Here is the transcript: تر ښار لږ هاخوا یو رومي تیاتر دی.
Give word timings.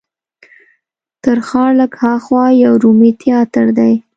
تر 1.23 1.37
ښار 1.47 1.69
لږ 1.79 1.91
هاخوا 2.01 2.45
یو 2.63 2.73
رومي 2.83 3.11
تیاتر 3.21 3.65
دی. 3.77 3.93